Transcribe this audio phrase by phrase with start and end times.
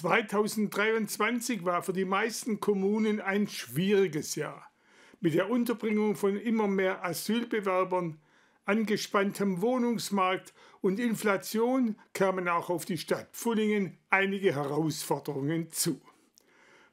[0.00, 4.70] 2023 war für die meisten Kommunen ein schwieriges Jahr.
[5.20, 8.18] Mit der Unterbringung von immer mehr Asylbewerbern,
[8.64, 16.00] angespanntem Wohnungsmarkt und Inflation kamen auch auf die Stadt Pfullingen einige Herausforderungen zu.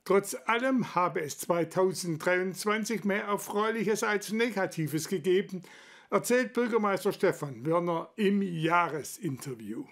[0.04, 5.64] Trotz allem habe es 2023 mehr Erfreuliches als Negatives gegeben,
[6.10, 9.86] erzählt Bürgermeister Stefan Wörner im Jahresinterview.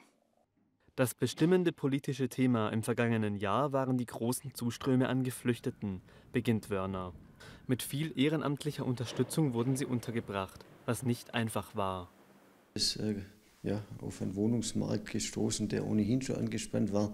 [0.95, 7.11] Das bestimmende politische Thema im vergangenen Jahr waren die großen Zuströme an Geflüchteten, beginnt Wörner.
[7.67, 12.09] Mit viel ehrenamtlicher Unterstützung wurden sie untergebracht, was nicht einfach war.
[12.75, 13.15] Es äh,
[13.61, 17.13] ja, auf einen Wohnungsmarkt gestoßen, der ohnehin schon angespannt war.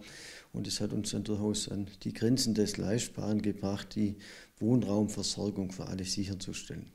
[0.54, 4.18] Und es hat uns dann durchaus an die Grenzen des Leistbaren gebracht, die
[4.60, 6.92] Wohnraumversorgung für alle sicherzustellen.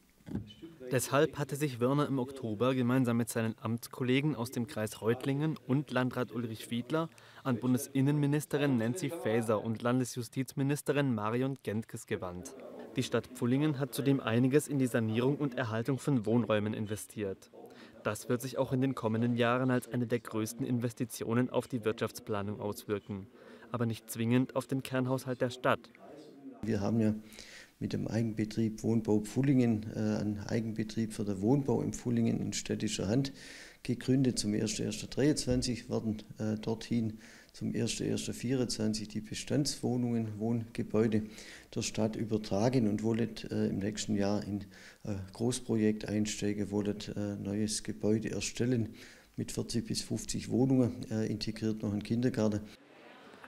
[0.93, 5.91] Deshalb hatte sich Wörner im Oktober gemeinsam mit seinen Amtskollegen aus dem Kreis Reutlingen und
[5.91, 7.09] Landrat Ulrich Fiedler
[7.43, 12.55] an Bundesinnenministerin Nancy Faeser und Landesjustizministerin Marion Gentges gewandt.
[12.95, 17.51] Die Stadt Pfullingen hat zudem einiges in die Sanierung und Erhaltung von Wohnräumen investiert.
[18.05, 21.85] Das wird sich auch in den kommenden Jahren als eine der größten Investitionen auf die
[21.85, 23.27] Wirtschaftsplanung auswirken,
[23.73, 25.91] aber nicht zwingend auf den Kernhaushalt der Stadt.
[26.63, 27.15] Wir haben ja
[27.79, 33.09] mit dem Eigenbetrieb Wohnbau Pfullingen, äh, einen Eigenbetrieb für den Wohnbau in Pfullingen in städtischer
[33.09, 33.33] Hand
[33.83, 34.39] gegründet.
[34.39, 37.19] Zum 01.01.2023 werden äh, dorthin
[37.53, 41.23] zum 01.01.2024 die Bestandswohnungen, Wohngebäude
[41.75, 44.65] der Stadt übertragen und wollen äh, im nächsten Jahr in
[45.05, 48.91] ein Großprojekt einsteigen, wollen ein neues Gebäude erstellen
[49.37, 52.61] mit 40 bis 50 Wohnungen, äh, integriert noch ein Kindergarten.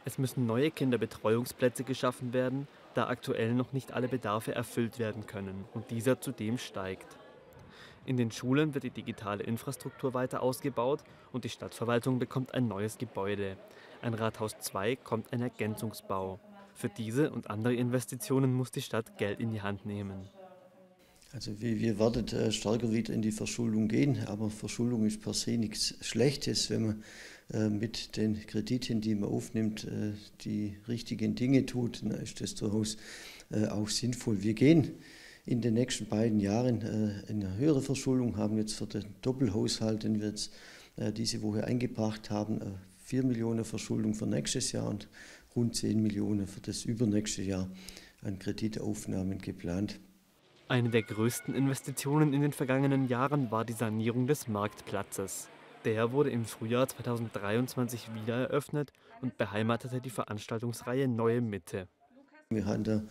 [0.08, 5.66] Es müssen neue Kinderbetreuungsplätze geschaffen werden da aktuell noch nicht alle Bedarfe erfüllt werden können
[5.74, 7.18] und dieser zudem steigt.
[8.06, 12.96] In den Schulen wird die digitale Infrastruktur weiter ausgebaut und die Stadtverwaltung bekommt ein neues
[12.96, 13.58] Gebäude.
[14.00, 16.40] Ein Rathaus 2 kommt ein Ergänzungsbau.
[16.72, 20.26] Für diese und andere Investitionen muss die Stadt Geld in die Hand nehmen.
[21.30, 25.34] Also wir, wir werden äh, stärker wieder in die Verschuldung gehen, aber Verschuldung ist per
[25.34, 27.02] se nichts Schlechtes, wenn man
[27.52, 32.54] äh, mit den Krediten, die man aufnimmt, äh, die richtigen Dinge tut, dann ist das
[32.54, 32.96] durchaus
[33.70, 34.42] auch sinnvoll.
[34.42, 34.90] Wir gehen
[35.46, 40.20] in den nächsten beiden Jahren in eine höhere Verschuldung, haben jetzt für den Doppelhaushalt, den
[40.20, 40.52] wir jetzt
[41.16, 42.60] diese Woche eingebracht haben,
[43.04, 45.08] 4 Millionen Verschuldung für nächstes Jahr und
[45.56, 47.70] rund 10 Millionen für das übernächste Jahr
[48.20, 49.98] an Kreditaufnahmen geplant.
[50.70, 55.48] Eine der größten Investitionen in den vergangenen Jahren war die Sanierung des Marktplatzes.
[55.86, 58.92] Der wurde im Frühjahr 2023 wieder eröffnet
[59.22, 61.88] und beheimatete die Veranstaltungsreihe Neue Mitte.
[62.50, 63.02] Wir haben da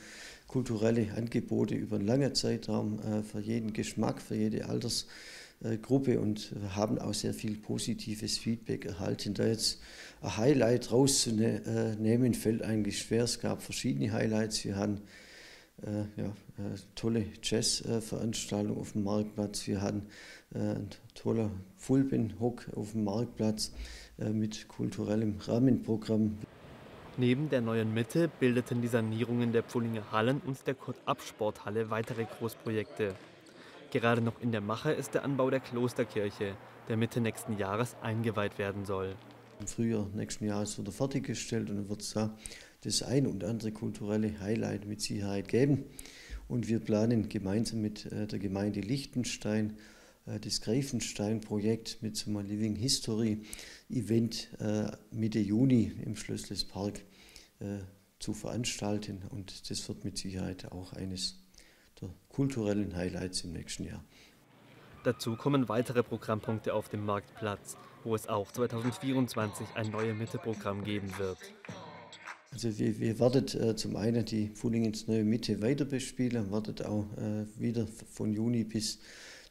[0.46, 7.00] kulturelle Angebote über einen langen Zeitraum äh, für jeden Geschmack, für jede Altersgruppe und haben
[7.00, 9.34] auch sehr viel positives Feedback erhalten.
[9.34, 9.82] Da jetzt
[10.22, 13.24] ein Highlight rauszunehmen, fällt eigentlich schwer.
[13.24, 14.64] Es gab verschiedene Highlights.
[14.64, 15.02] Wir haben
[15.84, 19.68] äh, ja, äh, tolle Jazzveranstaltung auf dem Marktplatz.
[19.68, 20.08] Wir hatten
[20.54, 23.74] äh, ein toller Fulben-Hock auf dem Marktplatz
[24.20, 26.38] äh, mit kulturellem Rahmenprogramm.
[27.18, 33.16] Neben der neuen Mitte bildeten die Sanierungen der Pfullinger Hallen und der Kurt-Ab-Sporthalle weitere Großprojekte.
[33.92, 36.56] Gerade noch in der Mache ist der Anbau der Klosterkirche,
[36.90, 39.16] der Mitte nächsten Jahres eingeweiht werden soll.
[39.60, 42.36] Im Frühjahr nächsten Jahres wird er fertiggestellt und dann wird es da
[42.88, 45.84] das ein und andere kulturelle Highlight mit Sicherheit geben.
[46.48, 49.78] Und wir planen gemeinsam mit äh, der Gemeinde Liechtenstein
[50.26, 53.42] äh, das Greifenstein-Projekt mit einem Living History
[53.90, 57.02] Event äh, Mitte Juni im Schlösslispark
[58.20, 59.24] zu veranstalten.
[59.32, 61.40] Und das wird mit Sicherheit auch eines
[62.00, 64.04] der kulturellen Highlights im nächsten Jahr.
[65.04, 71.12] Dazu kommen weitere Programmpunkte auf dem Marktplatz, wo es auch 2024 ein neues Mitte-Programm geben
[71.18, 71.40] wird.
[72.58, 77.06] Also wir, wir werden äh, zum einen die Fullingens neue Mitte weiter bespielen, werden auch
[77.16, 78.98] äh, wieder von Juni bis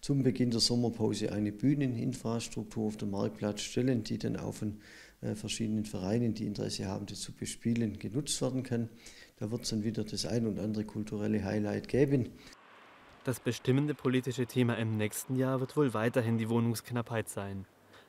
[0.00, 4.80] zum Beginn der Sommerpause eine Bühneninfrastruktur auf dem Marktplatz stellen, die dann auch von
[5.20, 8.88] äh, verschiedenen Vereinen, die Interesse haben, das zu bespielen, genutzt werden kann.
[9.36, 12.30] Da wird es dann wieder das ein und andere kulturelle Highlight geben.
[13.22, 17.66] Das bestimmende politische Thema im nächsten Jahr wird wohl weiterhin die Wohnungsknappheit sein.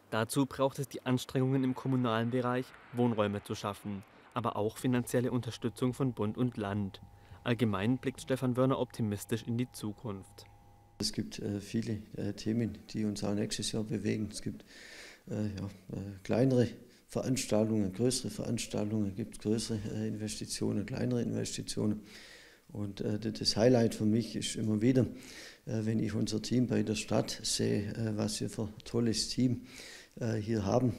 [0.09, 4.01] Dazu braucht es die Anstrengungen im kommunalen Bereich, Wohnräume zu schaffen
[4.37, 7.01] aber auch finanzielle Unterstützung von Bund und Land.
[7.43, 10.45] Allgemein blickt Stefan Wörner optimistisch in die Zukunft.
[10.99, 14.29] Es gibt äh, viele äh, Themen, die uns auch nächstes Jahr bewegen.
[14.31, 14.63] Es gibt
[15.27, 16.67] äh, ja, äh, kleinere
[17.07, 22.01] Veranstaltungen, größere Veranstaltungen, gibt größere äh, Investitionen, kleinere Investitionen.
[22.71, 25.07] Und äh, das Highlight für mich ist immer wieder,
[25.65, 29.63] wenn ich unser Team bei der Stadt sehe, was wir für ein tolles Team
[30.39, 30.93] hier haben.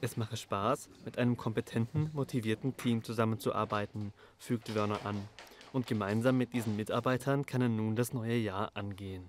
[0.00, 5.16] Es mache Spaß, mit einem kompetenten, motivierten Team zusammenzuarbeiten, fügt Wörner an.
[5.72, 9.28] Und gemeinsam mit diesen Mitarbeitern kann er nun das neue Jahr angehen.